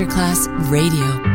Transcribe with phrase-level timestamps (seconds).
[0.00, 1.29] Masterclass Radio.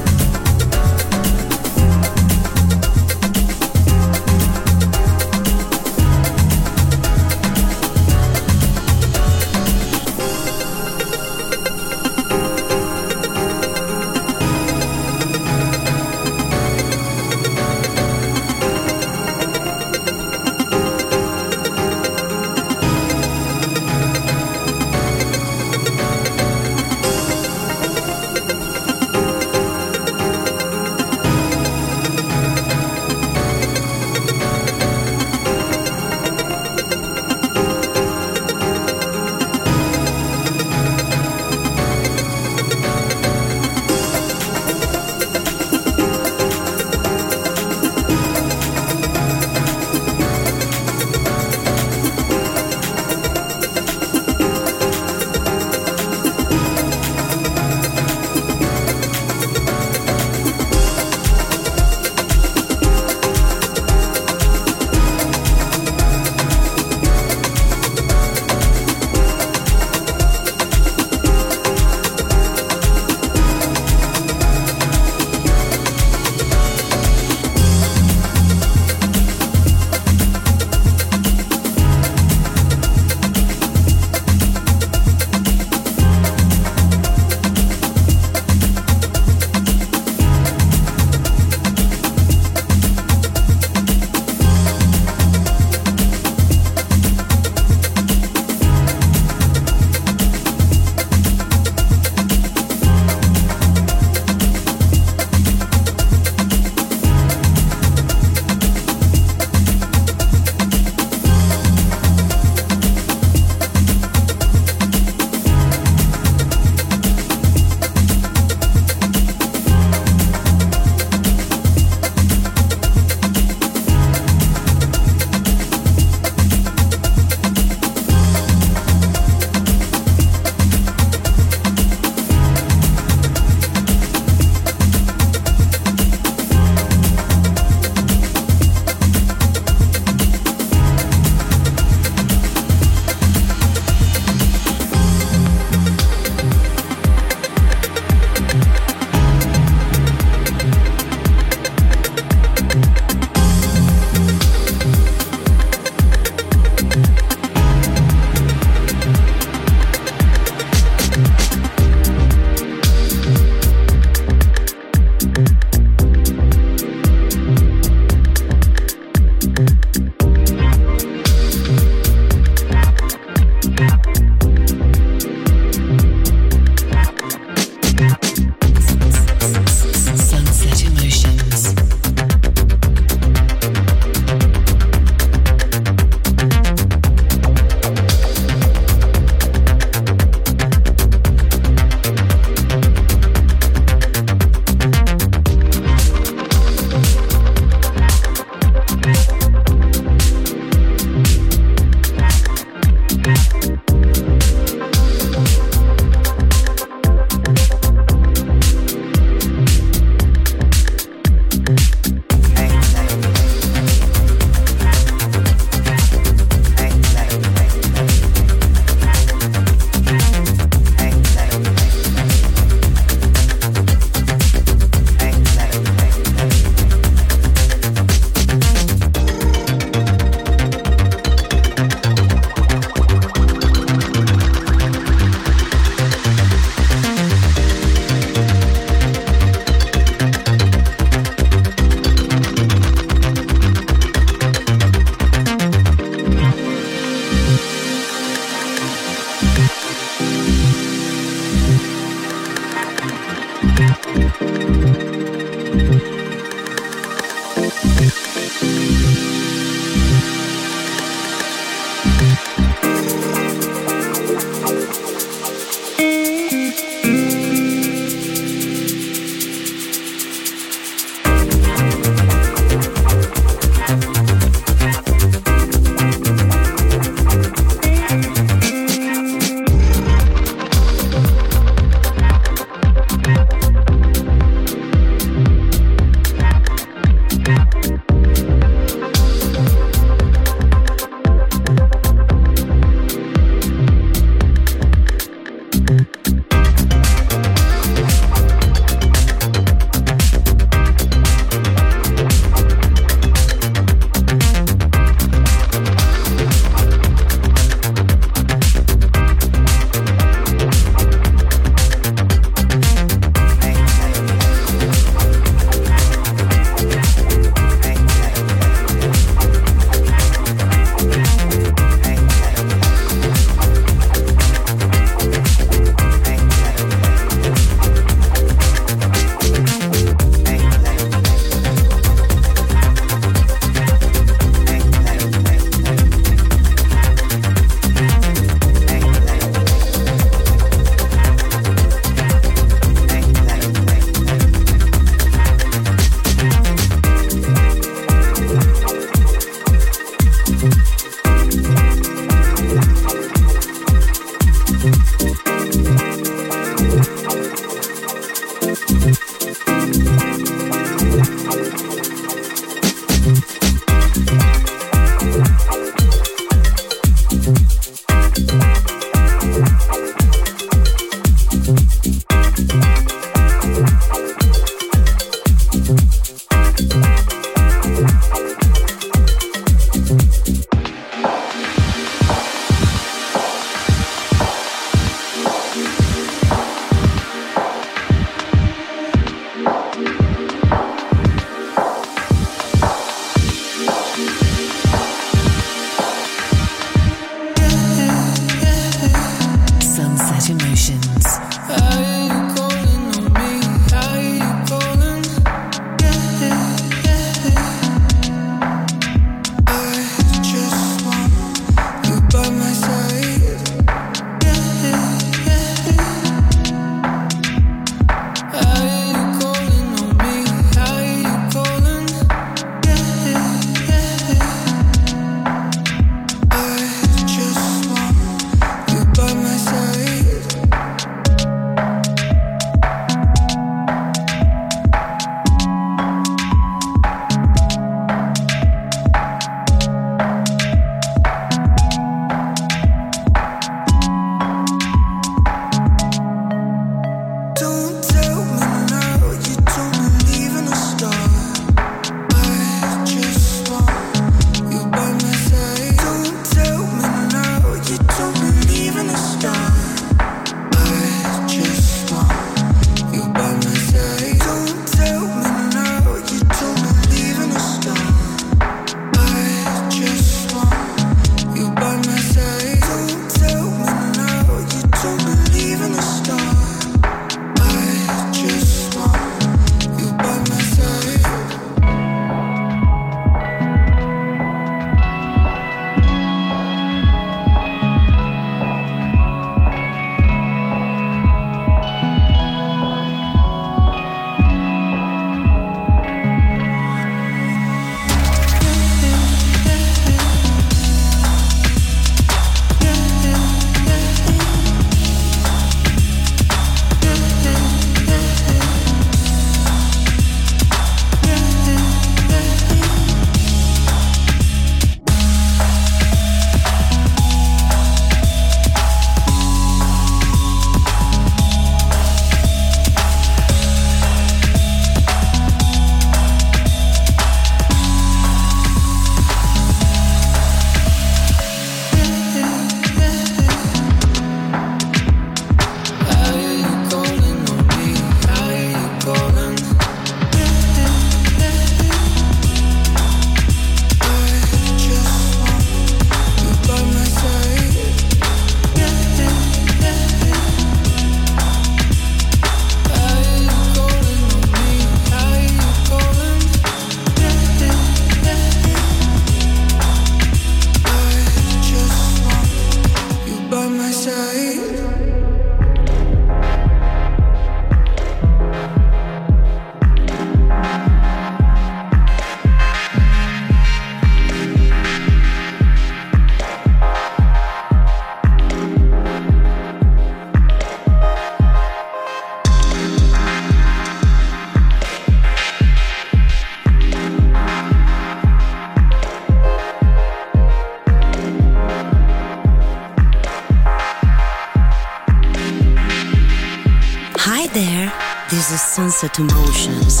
[598.96, 600.00] Sunset Emotions.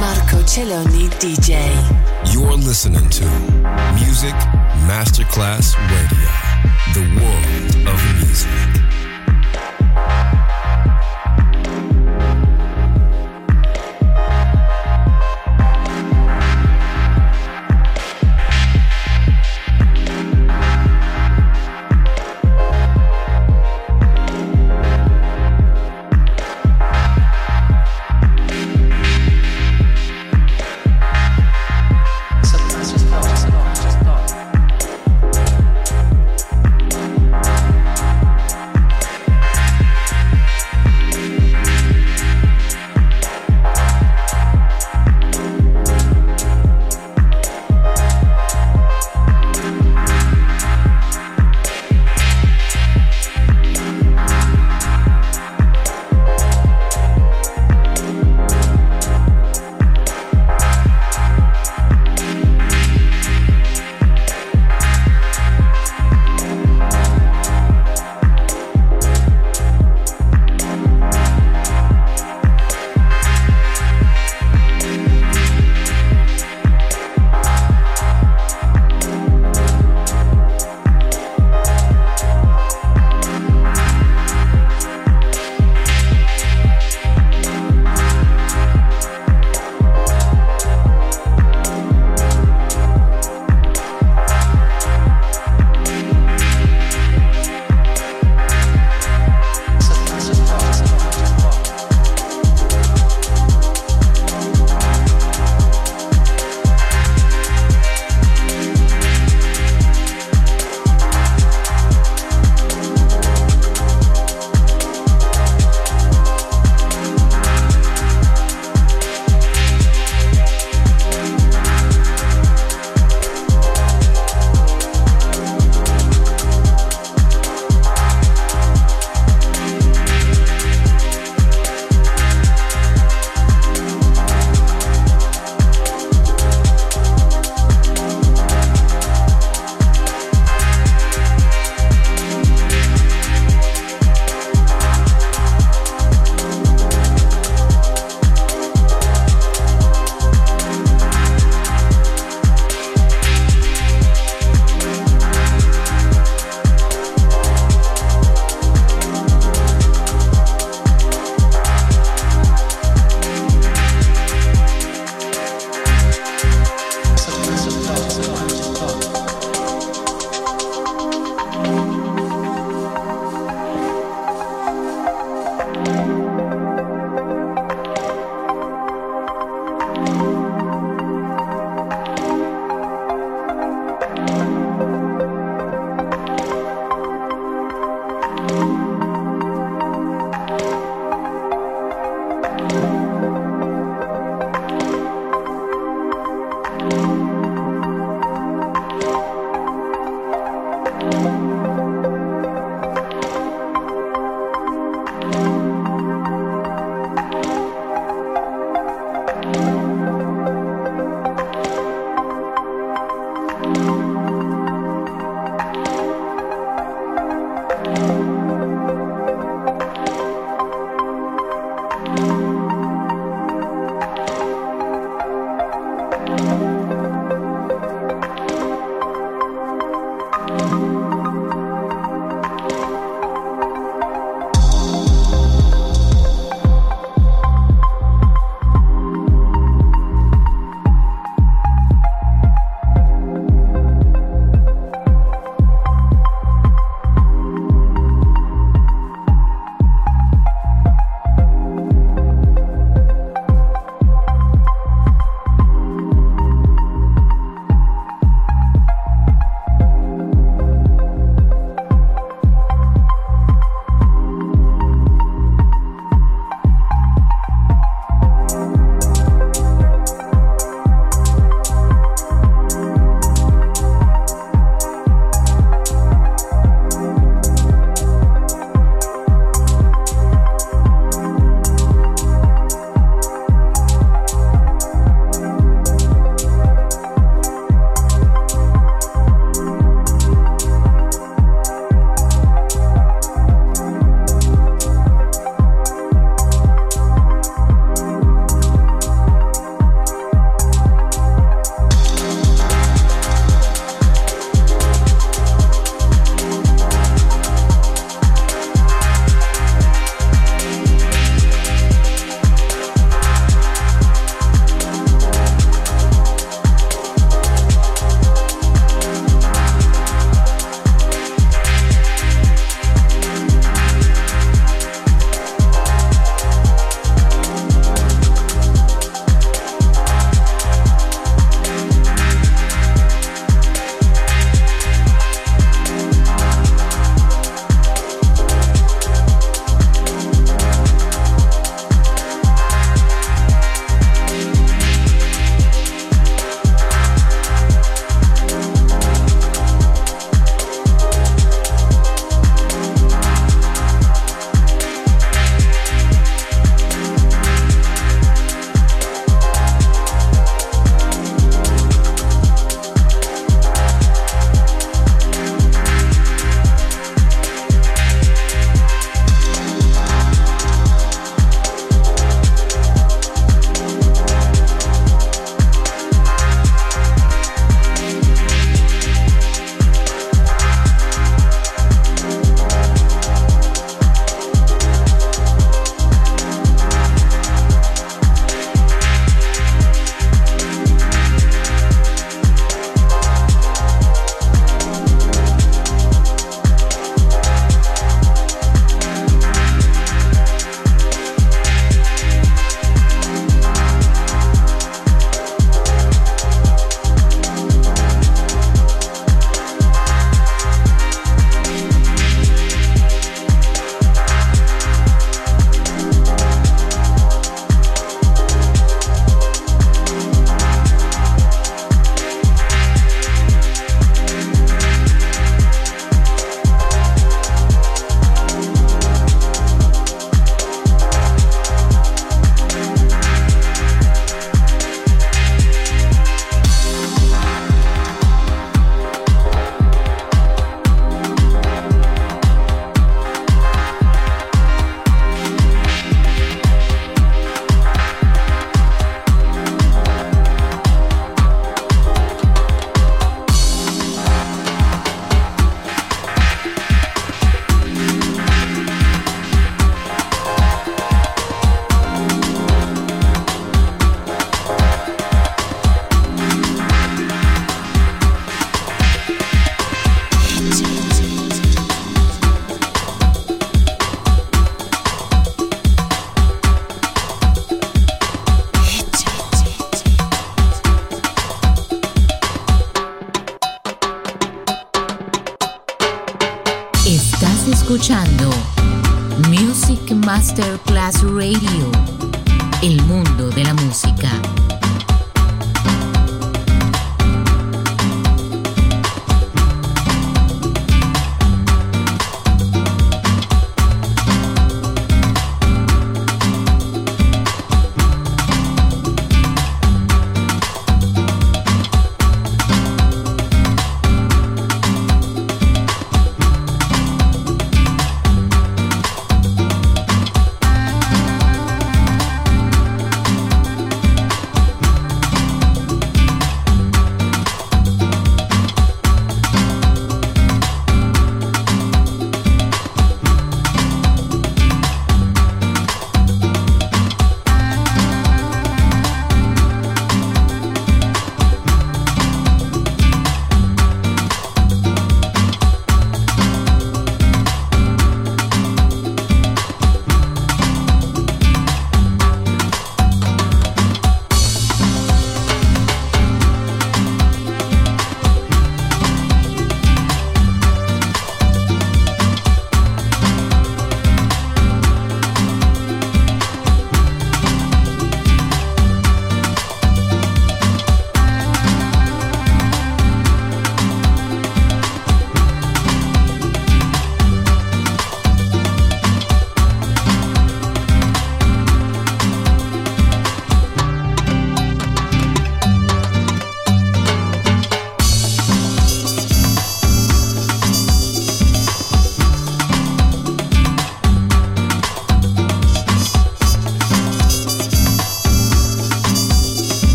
[0.00, 1.62] Marco Celloni DJ.
[2.32, 3.24] You're listening to
[3.94, 4.34] Music
[4.88, 6.28] Masterclass Radio,
[6.92, 8.71] the world of music.